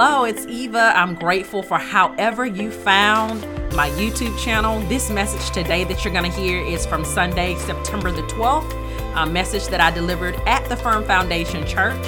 [0.00, 0.92] Hello, it's Eva.
[0.94, 3.40] I'm grateful for however you found
[3.74, 4.78] my YouTube channel.
[4.82, 8.72] This message today that you're going to hear is from Sunday, September the 12th,
[9.16, 11.98] a message that I delivered at the Firm Foundation Church.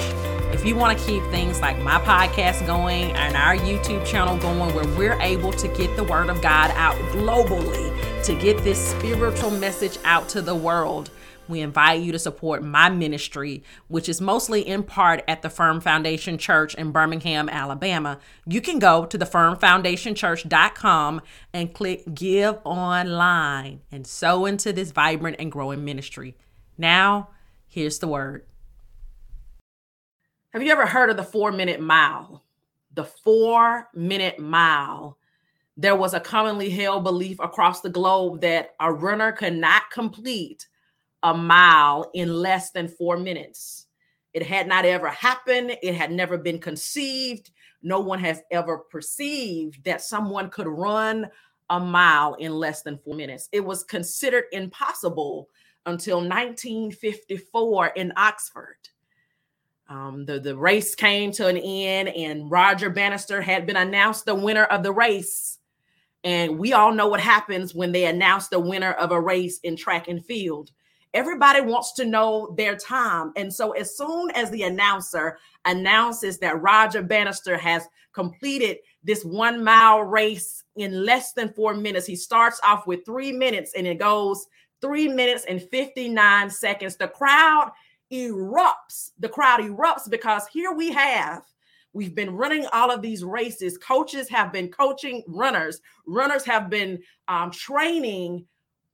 [0.53, 4.73] If you want to keep things like my podcast going and our YouTube channel going,
[4.73, 9.51] where we're able to get the Word of God out globally, to get this spiritual
[9.51, 11.09] message out to the world,
[11.51, 15.81] we invite you to support my ministry, which is mostly in part at the Firm
[15.81, 18.17] Foundation Church in Birmingham, Alabama.
[18.47, 21.21] You can go to thefirmfoundationchurch.com
[21.53, 26.35] and click Give Online and sow into this vibrant and growing ministry.
[26.77, 27.29] Now,
[27.67, 28.45] here's the word.
[30.53, 32.43] Have you ever heard of the four minute mile?
[32.93, 35.17] The four minute mile.
[35.77, 40.67] There was a commonly held belief across the globe that a runner could not complete
[41.23, 43.87] a mile in less than four minutes.
[44.33, 47.51] It had not ever happened, it had never been conceived.
[47.83, 51.27] No one has ever perceived that someone could run
[51.69, 53.49] a mile in less than four minutes.
[53.51, 55.49] It was considered impossible
[55.85, 58.77] until 1954 in Oxford.
[59.89, 64.35] Um, the, the race came to an end, and Roger Bannister had been announced the
[64.35, 65.59] winner of the race.
[66.23, 69.75] And we all know what happens when they announce the winner of a race in
[69.75, 70.71] track and field.
[71.13, 73.33] Everybody wants to know their time.
[73.35, 79.63] And so, as soon as the announcer announces that Roger Bannister has completed this one
[79.63, 83.99] mile race in less than four minutes, he starts off with three minutes and it
[83.99, 84.47] goes
[84.79, 86.95] three minutes and 59 seconds.
[86.95, 87.71] The crowd
[88.11, 89.11] erupts.
[89.19, 91.43] The crowd erupts because here we have
[91.93, 93.77] We've been running all of these races.
[93.77, 95.81] Coaches have been coaching runners.
[96.07, 98.45] Runners have been um, training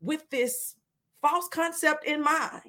[0.02, 0.76] with this
[1.22, 2.62] false concept in mind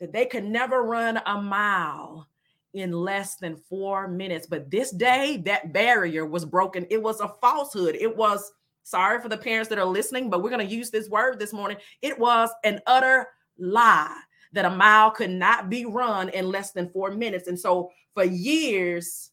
[0.00, 2.28] that they could never run a mile
[2.74, 4.46] in less than four minutes.
[4.46, 6.86] But this day, that barrier was broken.
[6.90, 7.96] It was a falsehood.
[7.98, 11.08] It was, sorry for the parents that are listening, but we're going to use this
[11.08, 11.78] word this morning.
[12.02, 13.28] It was an utter
[13.58, 14.16] lie
[14.52, 17.48] that a mile could not be run in less than four minutes.
[17.48, 19.30] And so for years,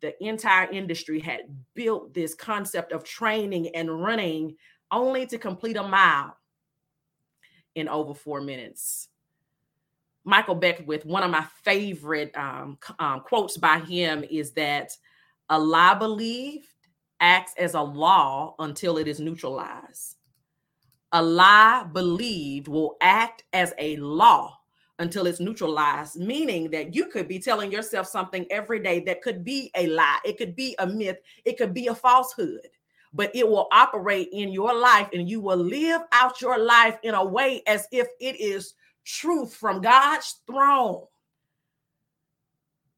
[0.00, 1.42] the entire industry had
[1.74, 4.56] built this concept of training and running
[4.90, 6.36] only to complete a mile
[7.74, 9.08] in over four minutes.
[10.24, 14.96] Michael Beckwith, one of my favorite um, um, quotes by him is that
[15.50, 16.66] a lie believed
[17.20, 20.16] acts as a law until it is neutralized.
[21.12, 24.58] A lie believed will act as a law
[24.98, 29.44] until it's neutralized, meaning that you could be telling yourself something every day that could
[29.44, 32.68] be a lie, it could be a myth, it could be a falsehood
[33.14, 37.14] but it will operate in your life and you will live out your life in
[37.14, 41.04] a way as if it is truth from God's throne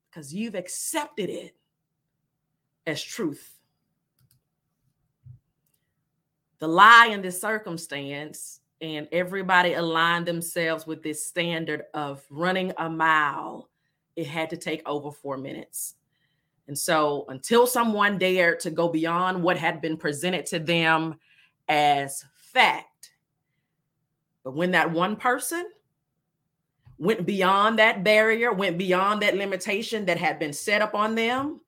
[0.09, 1.55] because you've accepted it
[2.87, 3.53] as truth.
[6.59, 12.89] The lie in this circumstance, and everybody aligned themselves with this standard of running a
[12.89, 13.69] mile,
[14.17, 15.97] it had to take over four minutes.
[16.69, 21.17] And so, until someone dared to go beyond what had been presented to them
[21.69, 23.11] as fact,
[24.43, 25.69] but when that one person
[26.99, 31.61] went beyond that barrier, went beyond that limitation that had been set up on them,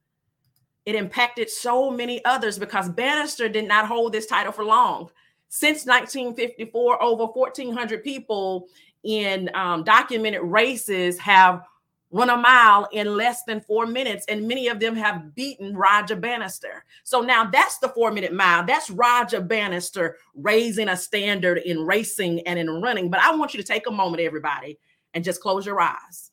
[0.87, 5.11] it impacted so many others because Bannister did not hold this title for long.
[5.51, 8.69] Since 1954, over 1,400 people
[9.05, 11.63] in um, documented races have
[12.11, 16.17] run a mile in less than four minutes, and many of them have beaten Roger
[16.17, 16.85] Bannister.
[17.05, 18.65] So now that's the four minute mile.
[18.65, 23.11] That's Roger Bannister raising a standard in racing and in running.
[23.11, 24.79] But I want you to take a moment, everybody,
[25.13, 26.31] and just close your eyes.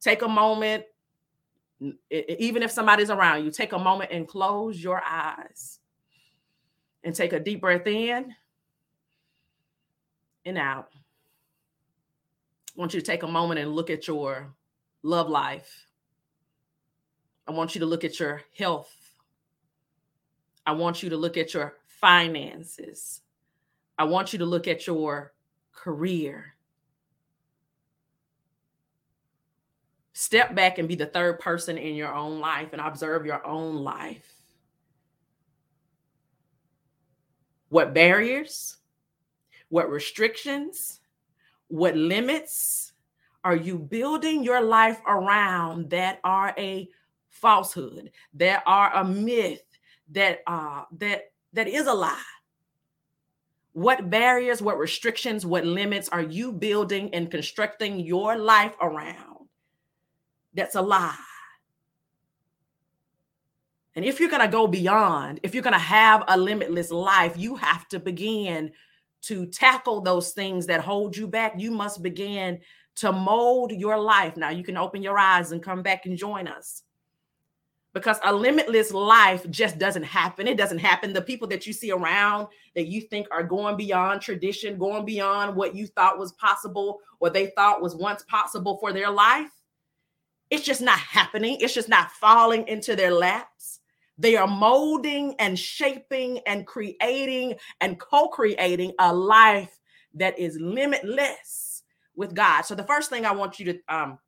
[0.00, 0.84] Take a moment,
[2.10, 5.80] even if somebody's around you, take a moment and close your eyes
[7.02, 8.34] and take a deep breath in
[10.44, 10.88] and out.
[12.76, 14.54] I want you to take a moment and look at your
[15.02, 15.86] love life.
[17.46, 18.94] I want you to look at your health.
[20.66, 23.22] I want you to look at your finances.
[23.98, 25.32] I want you to look at your
[25.72, 26.54] career.
[30.12, 33.76] Step back and be the third person in your own life and observe your own
[33.76, 34.34] life.
[37.70, 38.76] What barriers,
[39.70, 41.00] what restrictions,
[41.68, 42.89] what limits,
[43.44, 46.88] are you building your life around that are a
[47.30, 49.62] falsehood, that are a myth,
[50.10, 52.22] that uh that that is a lie?
[53.72, 59.48] What barriers, what restrictions, what limits are you building and constructing your life around?
[60.54, 61.14] That's a lie.
[63.94, 67.36] And if you're going to go beyond, if you're going to have a limitless life,
[67.36, 68.72] you have to begin
[69.22, 71.54] to tackle those things that hold you back.
[71.58, 72.60] You must begin
[72.96, 74.36] to mold your life.
[74.36, 76.82] Now, you can open your eyes and come back and join us
[77.92, 80.46] because a limitless life just doesn't happen.
[80.46, 81.12] It doesn't happen.
[81.12, 85.56] The people that you see around that you think are going beyond tradition, going beyond
[85.56, 89.50] what you thought was possible or they thought was once possible for their life,
[90.50, 91.58] it's just not happening.
[91.60, 93.80] It's just not falling into their laps.
[94.18, 99.78] They are molding and shaping and creating and co creating a life
[100.14, 101.69] that is limitless
[102.20, 102.62] with God.
[102.62, 104.18] So, the first thing I want you to um,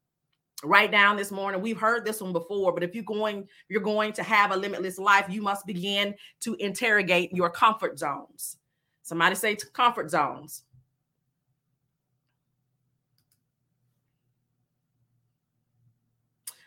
[0.65, 4.13] write down this morning we've heard this one before but if you're going you're going
[4.13, 8.57] to have a limitless life you must begin to interrogate your comfort zones.
[9.03, 10.63] Somebody say comfort zones.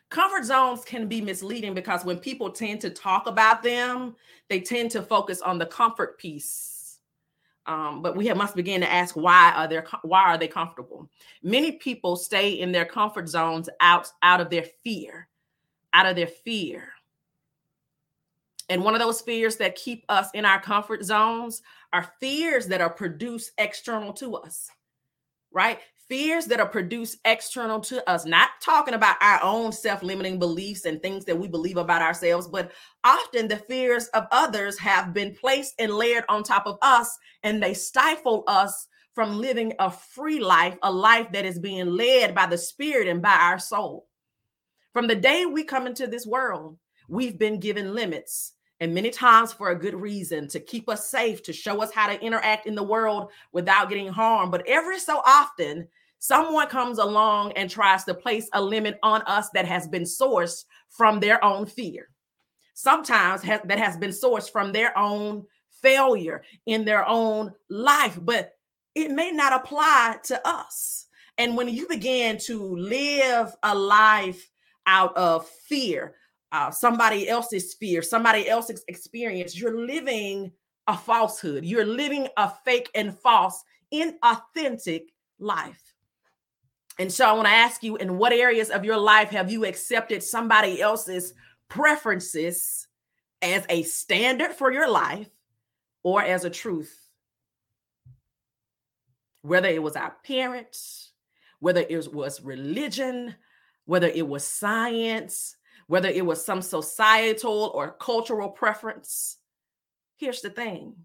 [0.10, 4.16] Comfort zones can be misleading because when people tend to talk about them
[4.50, 6.75] they tend to focus on the comfort piece
[7.68, 11.10] um, but we must begin to ask why are they why are they comfortable?
[11.42, 15.28] Many people stay in their comfort zones out out of their fear,
[15.94, 16.90] out of their fear.
[18.70, 21.62] And one of those fears that keep us in our comfort zones
[21.94, 24.70] are fears that are produced external to us,
[25.52, 25.80] right?
[26.07, 30.86] Fears that are produced external to us, not talking about our own self limiting beliefs
[30.86, 32.72] and things that we believe about ourselves, but
[33.04, 37.62] often the fears of others have been placed and layered on top of us, and
[37.62, 42.46] they stifle us from living a free life, a life that is being led by
[42.46, 44.07] the Spirit and by our soul.
[44.94, 49.54] From the day we come into this world, we've been given limits and many times
[49.54, 52.75] for a good reason to keep us safe, to show us how to interact in
[52.75, 54.51] the world without getting harmed.
[54.51, 55.88] But every so often,
[56.19, 60.66] someone comes along and tries to place a limit on us that has been sourced
[60.89, 62.10] from their own fear.
[62.74, 65.45] Sometimes ha- that has been sourced from their own
[65.81, 68.54] failure in their own life, but
[68.95, 71.07] it may not apply to us.
[71.38, 74.50] And when you begin to live a life
[74.88, 76.16] out of fear,
[76.56, 79.60] uh, somebody else's fear, somebody else's experience.
[79.60, 80.54] You're living
[80.88, 81.66] a falsehood.
[81.66, 83.62] You're living a fake and false,
[83.94, 85.07] inauthentic
[85.38, 85.94] life.
[86.98, 89.66] And so I want to ask you in what areas of your life have you
[89.66, 91.34] accepted somebody else's
[91.68, 92.88] preferences
[93.42, 95.30] as a standard for your life
[96.04, 97.10] or as a truth?
[99.42, 101.12] Whether it was our parents,
[101.60, 103.36] whether it was religion,
[103.84, 105.57] whether it was science,
[105.88, 109.38] whether it was some societal or cultural preference.
[110.18, 110.96] Here's the thing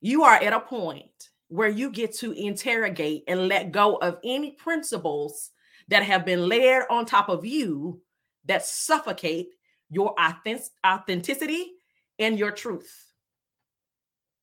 [0.00, 4.52] you are at a point where you get to interrogate and let go of any
[4.52, 5.50] principles
[5.88, 8.00] that have been layered on top of you
[8.44, 9.48] that suffocate
[9.90, 10.14] your
[10.84, 11.72] authenticity
[12.18, 13.07] and your truth.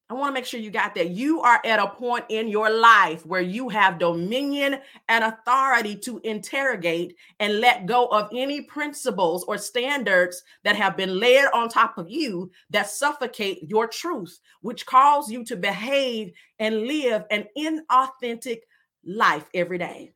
[0.07, 1.09] I want to make sure you got that.
[1.09, 4.79] You are at a point in your life where you have dominion
[5.09, 11.19] and authority to interrogate and let go of any principles or standards that have been
[11.19, 16.83] laid on top of you that suffocate your truth, which cause you to behave and
[16.83, 18.59] live an inauthentic
[19.03, 20.11] life every day.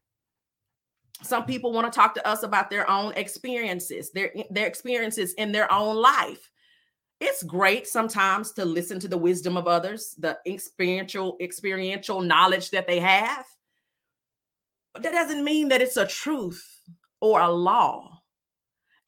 [1.23, 5.51] Some people want to talk to us about their own experiences, their, their experiences in
[5.51, 6.51] their own life
[7.19, 12.87] it's great sometimes to listen to the wisdom of others, the experiential experiential knowledge that
[12.87, 13.45] they have.
[14.93, 16.65] But that doesn't mean that it's a truth
[17.19, 18.21] or a law.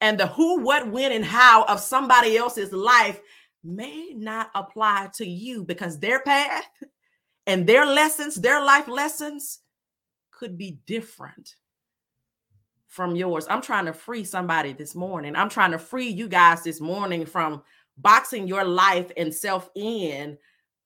[0.02, 3.20] And the who, what, when, and how of somebody else's life
[3.64, 6.66] may not apply to you because their path
[7.46, 9.60] and their lessons, their life lessons
[10.32, 11.56] could be different
[12.88, 13.46] from yours.
[13.50, 15.36] I'm trying to free somebody this morning.
[15.36, 17.62] I'm trying to free you guys this morning from
[17.98, 20.38] boxing your life and self in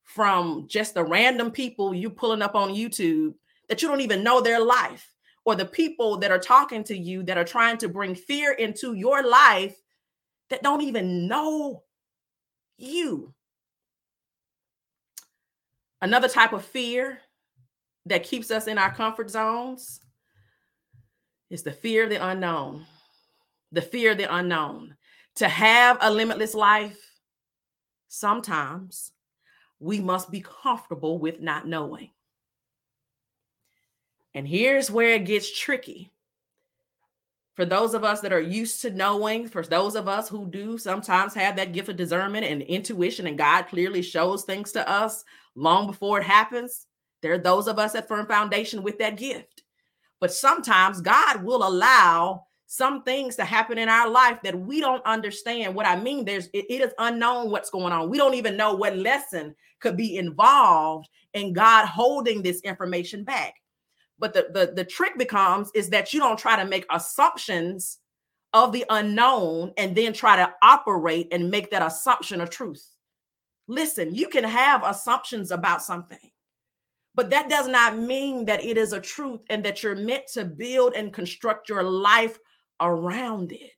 [0.03, 3.33] from just the random people you pulling up on YouTube
[3.69, 5.11] that you don't even know their life
[5.45, 8.93] or the people that are talking to you that are trying to bring fear into
[8.93, 9.75] your life
[10.49, 11.83] that don't even know
[12.77, 13.33] you.
[16.01, 17.19] Another type of fear
[18.05, 20.01] that keeps us in our comfort zones
[21.49, 22.85] is the fear of the unknown.
[23.71, 24.95] The fear of the unknown.
[25.37, 26.99] To have a limitless life,
[28.07, 29.11] sometimes
[29.79, 32.11] we must be comfortable with not knowing.
[34.33, 36.11] And here's where it gets tricky.
[37.55, 40.77] For those of us that are used to knowing, for those of us who do
[40.77, 45.23] sometimes have that gift of discernment and intuition, and God clearly shows things to us
[45.55, 46.85] long before it happens,
[47.21, 49.63] there are those of us at Firm Foundation with that gift.
[50.19, 55.05] But sometimes God will allow some things to happen in our life that we don't
[55.05, 55.75] understand.
[55.75, 58.09] What I mean, there's it, it is unknown what's going on.
[58.09, 63.53] We don't even know what lesson could be involved in God holding this information back.
[64.17, 67.99] But the, the, the trick becomes is that you don't try to make assumptions
[68.53, 72.89] of the unknown and then try to operate and make that assumption a truth.
[73.67, 76.31] Listen, you can have assumptions about something,
[77.15, 80.45] but that does not mean that it is a truth and that you're meant to
[80.45, 82.39] build and construct your life
[82.79, 83.71] around it.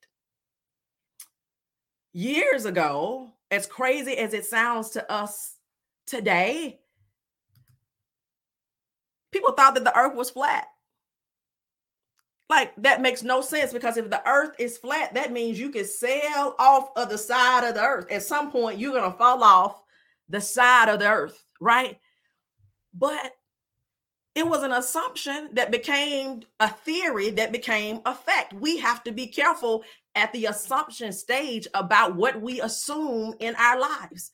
[2.13, 5.55] Years ago, as crazy as it sounds to us
[6.05, 6.79] today,
[9.31, 10.67] people thought that the earth was flat.
[12.49, 15.85] Like that makes no sense because if the earth is flat, that means you can
[15.85, 18.09] sail off of the side of the earth.
[18.09, 19.81] At some point, you're going to fall off
[20.29, 21.97] the side of the earth, right?
[22.93, 23.33] But
[24.37, 28.53] it was an assumption that became a theory that became a fact.
[28.53, 33.79] We have to be careful at the assumption stage about what we assume in our
[33.79, 34.31] lives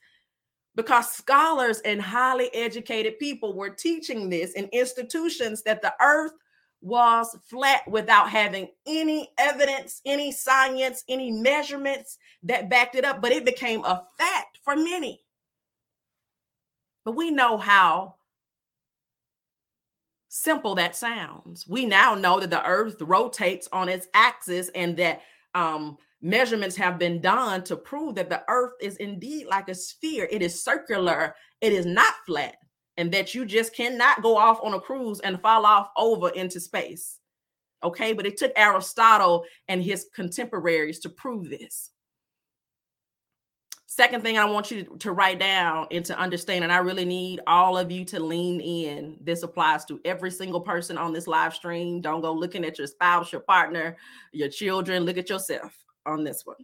[0.76, 6.34] because scholars and highly educated people were teaching this in institutions that the earth
[6.82, 13.32] was flat without having any evidence, any science, any measurements that backed it up, but
[13.32, 15.22] it became a fact for many.
[17.06, 18.16] But we know how
[20.34, 21.68] simple that sounds.
[21.68, 25.22] We now know that the earth rotates on its axis and that
[25.54, 30.28] um, measurements have been done to prove that the earth is indeed like a sphere.
[30.32, 32.56] It is circular, it is not flat,
[32.98, 36.60] and that you just cannot go off on a cruise and fall off over into
[36.60, 37.20] space.
[37.84, 41.92] Okay, but it took Aristotle and his contemporaries to prove this.
[43.96, 47.06] Second thing I want you to, to write down and to understand, and I really
[47.06, 49.20] need all of you to lean in.
[49.22, 52.02] This applies to every single person on this live stream.
[52.02, 53.96] Don't go looking at your spouse, your partner,
[54.32, 55.04] your children.
[55.04, 56.58] Look at yourself on this one.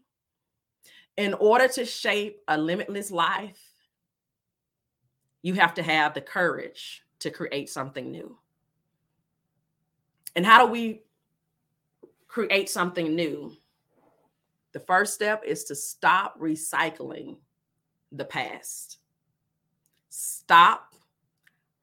[1.18, 3.62] In order to shape a limitless life,
[5.44, 8.40] you have to have the courage to create something new.
[10.36, 11.04] And how do we
[12.28, 13.56] create something new?
[14.80, 17.36] The first step is to stop recycling
[18.14, 19.00] the past.
[20.08, 20.96] Stop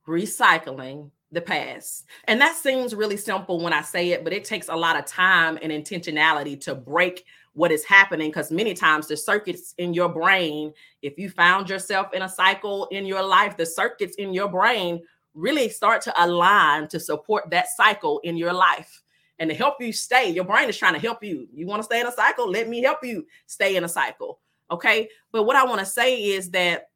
[0.09, 2.07] recycling the past.
[2.25, 5.05] And that seems really simple when I say it, but it takes a lot of
[5.05, 10.09] time and intentionality to break what is happening because many times the circuits in your
[10.09, 10.73] brain,
[11.03, 15.03] if you found yourself in a cycle in your life, the circuits in your brain
[15.35, 19.03] really start to align to support that cycle in your life
[19.39, 20.31] and to help you stay.
[20.31, 21.49] Your brain is trying to help you.
[21.53, 22.51] You want to stay in a cycle?
[22.51, 24.41] Let me help you stay in a cycle.
[24.71, 25.09] Okay.
[25.33, 26.91] But what I want to say is that,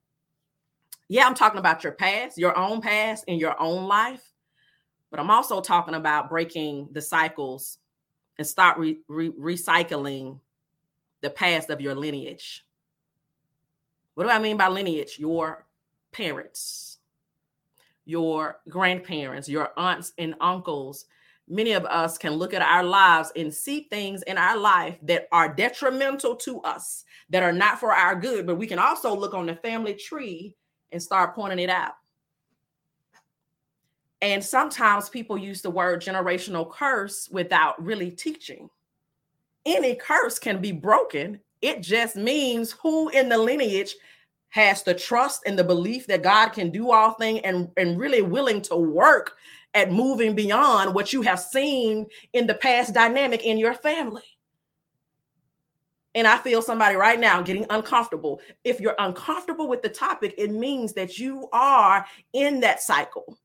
[1.09, 4.25] yeah, I'm talking about your past, your own past in your own life.
[5.11, 7.79] But I'm also talking about breaking the cycles
[8.39, 10.39] and start re- re- recycling
[11.21, 12.65] the past of your lineage.
[14.15, 15.19] What do I mean by lineage?
[15.19, 15.67] Your
[16.13, 16.99] parents,
[18.05, 21.07] your grandparents, your aunts and uncles.
[21.51, 25.29] Many of us can look at our lives and see things in our life that
[25.33, 29.35] are detrimental to us, that are not for our good, but we can also look
[29.35, 30.55] on the family tree
[30.93, 31.93] and start pointing it out.
[34.23, 38.71] And sometimes people use the word generational curse without really teaching
[39.67, 41.41] any curse can be broken.
[41.61, 43.95] It just means who in the lineage
[44.49, 48.23] has the trust and the belief that God can do all things and, and really
[48.23, 49.37] willing to work
[49.75, 54.23] at moving beyond what you have seen in the past dynamic in your family.
[56.15, 58.41] And I feel somebody right now getting uncomfortable.
[58.65, 63.39] If you're uncomfortable with the topic, it means that you are in that cycle.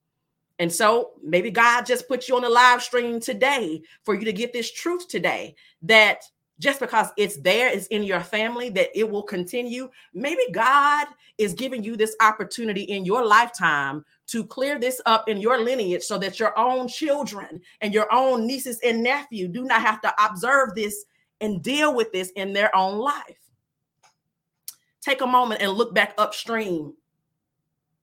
[0.58, 4.34] And so maybe God just put you on a live stream today for you to
[4.34, 6.24] get this truth today that
[6.60, 9.90] just because it's there, it's in your family, that it will continue.
[10.14, 15.38] Maybe God is giving you this opportunity in your lifetime to clear this up in
[15.38, 19.82] your lineage so that your own children and your own nieces and nephew do not
[19.82, 21.06] have to observe this
[21.42, 23.38] and deal with this in their own life.
[25.02, 26.94] Take a moment and look back upstream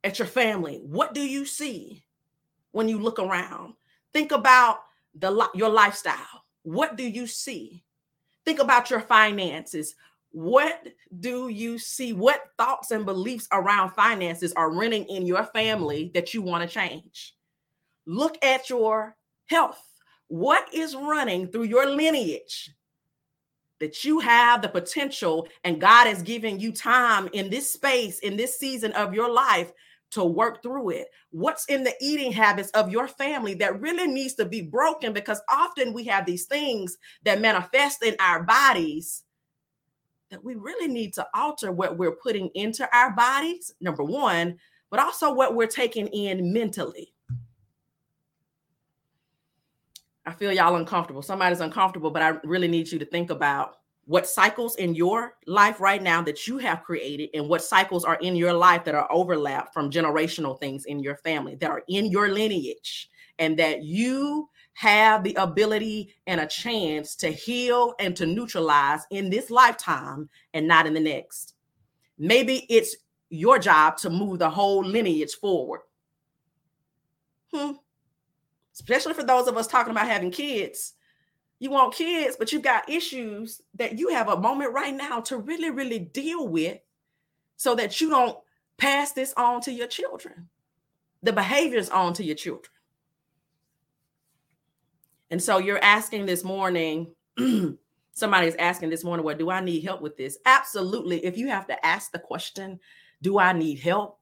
[0.05, 0.81] at your family.
[0.85, 2.05] What do you see?
[2.73, 3.75] when you look around.
[4.13, 4.81] Think about
[5.15, 6.45] the your lifestyle.
[6.65, 7.85] What do you see?
[8.45, 9.95] Think about your finances.
[10.33, 10.89] What
[11.21, 12.15] do you see?
[12.15, 16.75] What thoughts and beliefs around finances are running in your family that you want to
[16.75, 17.35] change?
[18.07, 19.15] Look at your
[19.47, 19.81] health.
[20.29, 22.71] What is running through your lineage
[23.79, 28.37] that you have the potential and God is giving you time in this space, in
[28.39, 29.71] this season of your life
[30.13, 31.09] to work through it?
[31.31, 35.13] What's in the eating habits of your family that really needs to be broken?
[35.13, 39.25] Because often we have these things that manifest in our bodies
[40.33, 44.59] that we really need to alter what we're putting into our bodies, number one,
[44.91, 47.13] but also what we're taking in mentally.
[50.25, 51.21] I feel y'all uncomfortable.
[51.21, 55.81] Somebody's uncomfortable, but I really need you to think about what cycles in your life
[55.81, 59.11] right now that you have created and what cycles are in your life that are
[59.13, 64.49] overlapped from generational things in your family that are in your lineage and that you
[64.75, 70.67] have the ability and a chance to heal and to neutralize in this lifetime and
[70.67, 71.55] not in the next.
[72.19, 72.97] Maybe it's
[73.29, 75.81] your job to move the whole lineage forward.
[77.53, 77.73] Hmm.
[78.73, 80.95] Especially for those of us talking about having kids
[81.63, 85.37] you want kids, but you've got issues that you have a moment right now to
[85.37, 86.79] really, really deal with
[87.57, 88.37] so that you don't
[88.79, 90.49] pass this on to your children,
[91.23, 92.73] the behaviors on to your children.
[95.33, 97.15] And so you're asking this morning,
[98.13, 100.37] somebody's asking this morning, well, do I need help with this?
[100.45, 101.25] Absolutely.
[101.25, 102.79] If you have to ask the question,
[103.23, 104.19] do I need help?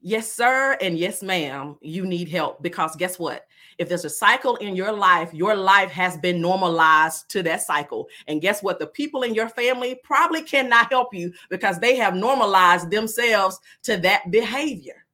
[0.00, 0.78] Yes, sir.
[0.80, 3.46] And yes, ma'am, you need help because guess what?
[3.76, 8.08] If there's a cycle in your life, your life has been normalized to that cycle.
[8.26, 8.78] And guess what?
[8.78, 13.98] The people in your family probably cannot help you because they have normalized themselves to
[13.98, 15.04] that behavior.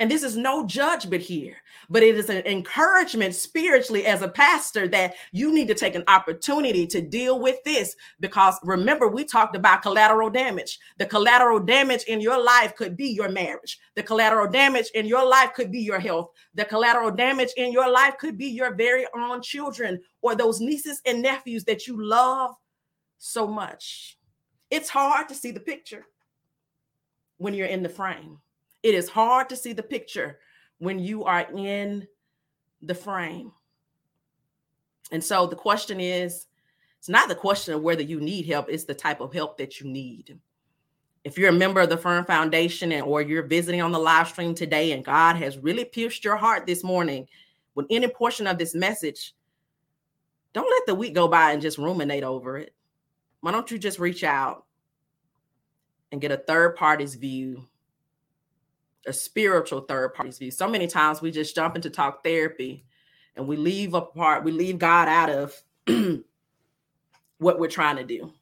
[0.00, 1.56] And this is no judgment here,
[1.88, 6.02] but it is an encouragement spiritually as a pastor that you need to take an
[6.08, 7.94] opportunity to deal with this.
[8.18, 10.80] Because remember, we talked about collateral damage.
[10.98, 15.24] The collateral damage in your life could be your marriage, the collateral damage in your
[15.24, 19.06] life could be your health, the collateral damage in your life could be your very
[19.14, 22.50] own children or those nieces and nephews that you love
[23.18, 24.18] so much.
[24.70, 26.04] It's hard to see the picture
[27.36, 28.38] when you're in the frame
[28.84, 30.38] it is hard to see the picture
[30.78, 32.06] when you are in
[32.82, 33.50] the frame.
[35.10, 36.46] And so the question is
[36.98, 39.80] it's not the question of whether you need help, it's the type of help that
[39.80, 40.38] you need.
[41.24, 44.28] If you're a member of the Firm Foundation and or you're visiting on the live
[44.28, 47.26] stream today and God has really pierced your heart this morning
[47.74, 49.34] with any portion of this message,
[50.52, 52.74] don't let the week go by and just ruminate over it.
[53.40, 54.66] Why don't you just reach out
[56.12, 57.66] and get a third party's view
[59.06, 60.50] a spiritual third party's view.
[60.50, 62.84] So many times we just jump into talk therapy
[63.36, 65.62] and we leave apart, we leave God out of
[67.38, 68.32] what we're trying to do.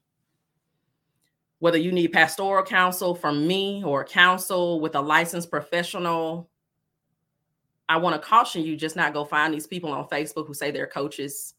[1.59, 6.51] Whether you need pastoral counsel from me or counsel with a licensed professional,
[7.88, 10.70] I want to caution you just not go find these people on Facebook who say
[10.70, 11.55] they're coaches,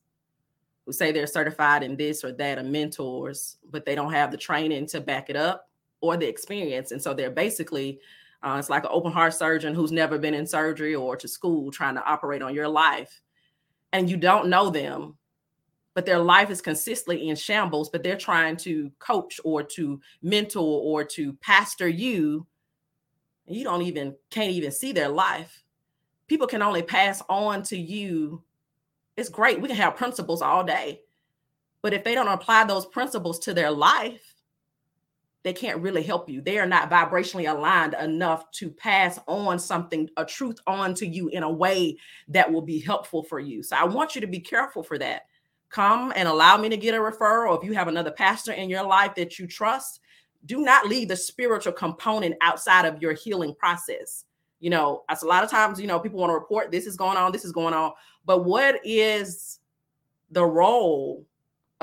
[0.85, 4.37] who say they're certified in this or that, or mentors, but they don't have the
[4.37, 5.69] training to back it up
[6.01, 6.91] or the experience.
[6.91, 7.99] And so they're basically
[8.43, 11.71] uh, it's like an open heart surgeon who's never been in surgery or to school
[11.71, 13.21] trying to operate on your life.
[13.93, 15.17] And you don't know them,
[15.93, 20.81] but their life is consistently in shambles, but they're trying to coach or to mentor
[20.81, 22.45] or to pastor you.
[23.47, 25.63] And you don't even, can't even see their life.
[26.27, 28.43] People can only pass on to you.
[29.15, 29.61] It's great.
[29.61, 31.01] We can have principles all day.
[31.81, 34.32] But if they don't apply those principles to their life,
[35.43, 36.41] they can't really help you.
[36.41, 41.27] They are not vibrationally aligned enough to pass on something, a truth on to you
[41.27, 41.97] in a way
[42.29, 43.61] that will be helpful for you.
[43.61, 45.23] So I want you to be careful for that.
[45.69, 47.57] Come and allow me to get a referral.
[47.57, 49.99] If you have another pastor in your life that you trust,
[50.45, 54.25] do not leave the spiritual component outside of your healing process.
[54.59, 56.95] You know, that's a lot of times, you know, people want to report this is
[56.95, 57.91] going on, this is going on.
[58.25, 59.59] But what is
[60.31, 61.25] the role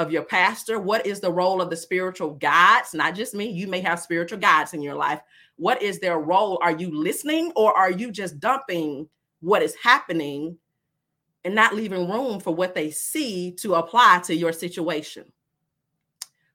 [0.00, 0.78] of your pastor?
[0.78, 2.94] What is the role of the spiritual guides?
[2.94, 5.20] Not just me, you may have spiritual guides in your life.
[5.56, 6.58] What is their role?
[6.62, 9.08] Are you listening or are you just dumping
[9.40, 10.56] what is happening
[11.44, 15.30] and not leaving room for what they see to apply to your situation?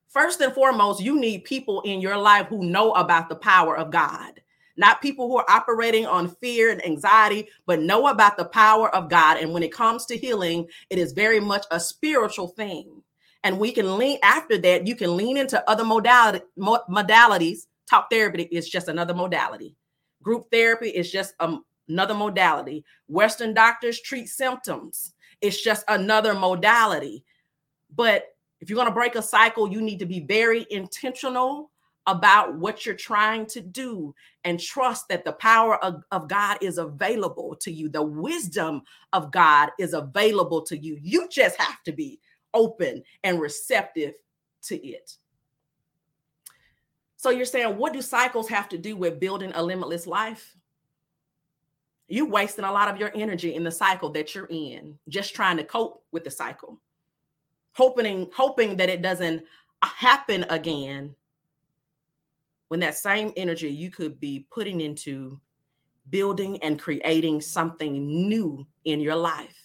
[0.07, 3.91] First and foremost, you need people in your life who know about the power of
[3.91, 4.41] God
[4.77, 9.09] not people who are operating on fear and anxiety, but know about the power of
[9.09, 9.37] God.
[9.37, 13.01] And when it comes to healing, it is very much a spiritual thing
[13.45, 17.67] and we can lean after that you can lean into other modality, modalities.
[17.87, 19.75] Talk therapy is just another modality.
[20.23, 22.83] Group therapy is just um, another modality.
[23.07, 25.13] Western doctors treat symptoms.
[25.41, 27.23] It's just another modality.
[27.95, 28.25] But
[28.61, 31.69] if you're going to break a cycle you need to be very intentional
[32.07, 36.77] about what you're trying to do and trust that the power of, of God is
[36.77, 37.89] available to you.
[37.89, 38.81] The wisdom
[39.13, 40.97] of God is available to you.
[41.01, 42.19] You just have to be
[42.55, 44.13] open and receptive
[44.63, 45.17] to it.
[47.17, 50.55] So you're saying, what do cycles have to do with building a limitless life?
[52.07, 55.57] You're wasting a lot of your energy in the cycle that you're in, just trying
[55.57, 56.79] to cope with the cycle,
[57.73, 59.43] hoping, hoping that it doesn't
[59.81, 61.15] uh, happen again.
[62.67, 65.39] When that same energy you could be putting into
[66.09, 69.57] building and creating something new in your life.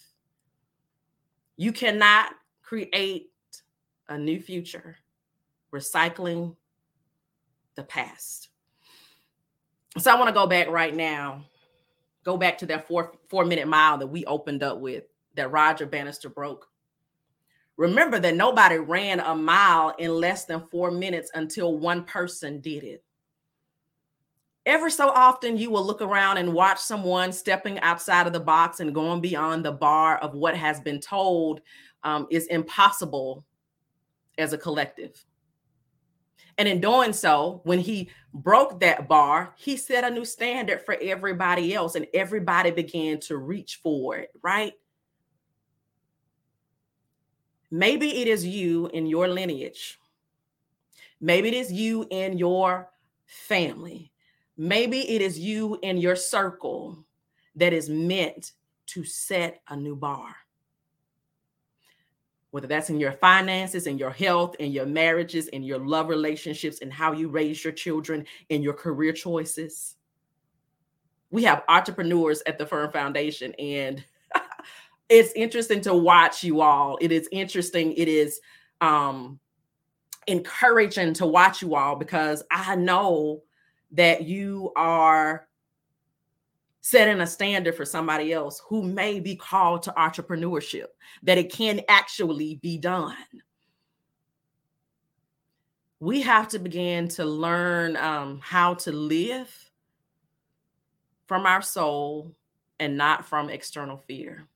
[1.57, 2.33] You cannot
[2.71, 3.33] create
[4.11, 4.97] a new future
[5.75, 6.55] recycling
[7.75, 8.51] the past.
[9.99, 11.47] So I want to go back right now,
[12.23, 15.03] go back to that four four minute mile that we opened up with
[15.35, 16.69] that Roger Bannister broke.
[17.77, 22.85] Remember that nobody ran a mile in less than four minutes until one person did
[22.85, 23.03] it.
[24.65, 28.79] Every so often, you will look around and watch someone stepping outside of the box
[28.79, 31.63] and going beyond the bar of what has been told
[32.03, 33.45] um, is impossible
[34.39, 35.25] as a collective.
[36.59, 40.97] And in doing so, when he broke that bar, he set a new standard for
[41.01, 44.75] everybody else, and everybody began to reach for it, right?
[47.71, 49.99] Maybe it is you in your lineage.
[51.21, 52.91] Maybe it is you in your
[53.27, 54.13] family.
[54.57, 57.07] Maybe it is you in your circle
[57.55, 58.53] that is meant
[58.87, 60.35] to set a new bar
[62.51, 66.81] whether that's in your finances and your health and your marriages and your love relationships
[66.81, 69.97] and how you raise your children and your career choices.
[71.31, 74.05] We have entrepreneurs at the Firm Foundation, and
[75.09, 76.99] it's interesting to watch you all.
[77.01, 77.93] It is interesting.
[77.93, 78.41] It is
[78.81, 79.39] um,
[80.27, 83.43] encouraging to watch you all because I know
[83.93, 85.47] that you are
[86.81, 90.87] setting a standard for somebody else who may be called to entrepreneurship,
[91.23, 93.17] that it can actually be done.
[96.01, 99.55] We have to begin to learn um, how to live
[101.27, 102.35] from our soul
[102.79, 104.47] and not from external fear.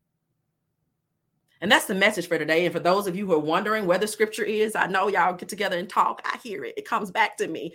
[1.61, 2.65] And that's the message for today.
[2.65, 5.35] And for those of you who are wondering where the scripture is, I know y'all
[5.35, 6.23] get together and talk.
[6.25, 7.75] I hear it, it comes back to me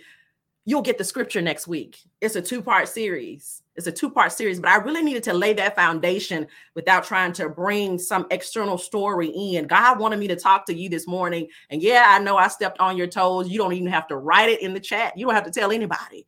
[0.64, 1.98] you'll get the scripture next week.
[2.20, 3.62] It's a two part series.
[3.80, 7.32] It's a two part series, but I really needed to lay that foundation without trying
[7.32, 9.66] to bring some external story in.
[9.66, 11.48] God wanted me to talk to you this morning.
[11.70, 13.48] And yeah, I know I stepped on your toes.
[13.48, 15.72] You don't even have to write it in the chat, you don't have to tell
[15.72, 16.26] anybody.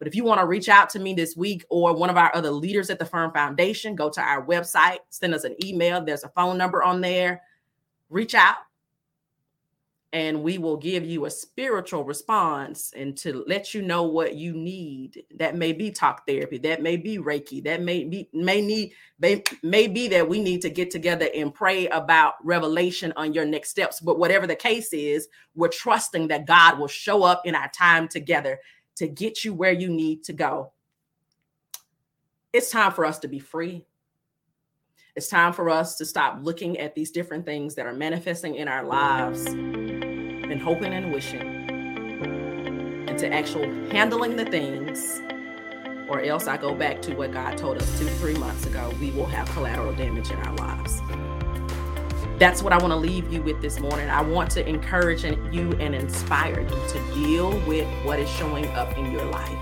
[0.00, 2.34] But if you want to reach out to me this week or one of our
[2.34, 6.04] other leaders at the Firm Foundation, go to our website, send us an email.
[6.04, 7.42] There's a phone number on there.
[8.08, 8.56] Reach out
[10.12, 14.52] and we will give you a spiritual response and to let you know what you
[14.52, 15.22] need.
[15.36, 19.42] That may be talk therapy that may be reiki that may be may need may,
[19.62, 23.70] may be that we need to get together and pray about revelation on your next
[23.70, 24.00] steps.
[24.00, 28.08] But whatever the case is we're trusting that god will show up in our time
[28.08, 28.58] together
[28.96, 30.72] to get you where you need to go.
[32.52, 33.86] It's time for us to be free.
[35.14, 38.68] It's time for us to stop looking at these different things that are manifesting in
[38.68, 39.46] our lives
[40.60, 41.40] and hoping and wishing
[43.08, 45.22] into actual handling the things
[46.06, 48.92] or else I go back to what God told us two three months ago.
[49.00, 51.00] We will have collateral damage in our lives.
[52.38, 54.10] That's what I want to leave you with this morning.
[54.10, 58.98] I want to encourage you and inspire you to deal with what is showing up
[58.98, 59.58] in your life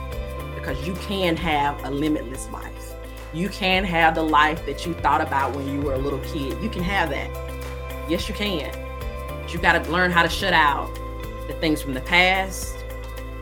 [0.54, 2.94] because you can have a limitless life.
[3.32, 6.60] You can have the life that you thought about when you were a little kid.
[6.62, 7.30] You can have that.
[8.08, 8.87] Yes, you can.
[9.48, 10.94] You got to learn how to shut out
[11.46, 12.76] the things from the past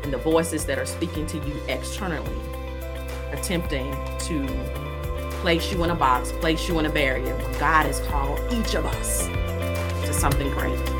[0.04, 2.40] and the voices that are speaking to you externally,
[3.32, 3.90] attempting
[4.20, 4.46] to
[5.40, 7.36] place you in a box, place you in a barrier.
[7.58, 9.26] God has called each of us
[10.06, 10.95] to something great.